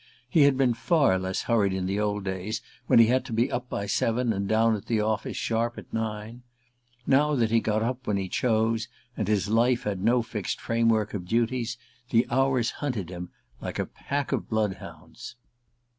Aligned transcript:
He 0.27 0.45
had 0.45 0.57
been 0.57 0.73
far 0.73 1.19
less 1.19 1.43
hurried 1.43 1.73
in 1.73 1.85
the 1.85 1.99
old 1.99 2.23
days 2.23 2.63
when 2.87 2.97
he 2.97 3.05
had 3.05 3.23
to 3.25 3.33
be 3.33 3.51
up 3.51 3.69
by 3.69 3.85
seven, 3.85 4.33
and 4.33 4.47
down 4.49 4.75
at 4.75 4.87
the 4.87 4.99
office 4.99 5.37
sharp 5.37 5.77
at 5.77 5.93
nine. 5.93 6.41
Now 7.05 7.35
that 7.35 7.51
he 7.51 7.59
got 7.59 7.83
up 7.83 8.07
when 8.07 8.17
he 8.17 8.27
chose, 8.27 8.87
and 9.15 9.27
his 9.27 9.47
life 9.47 9.83
had 9.83 10.01
no 10.03 10.23
fixed 10.23 10.59
framework 10.59 11.13
of 11.13 11.27
duties, 11.27 11.77
the 12.09 12.25
hours 12.31 12.71
hunted 12.71 13.11
him 13.11 13.29
like 13.61 13.77
a 13.77 13.85
pack 13.85 14.31
of 14.31 14.49
blood 14.49 14.77
hounds. 14.77 15.35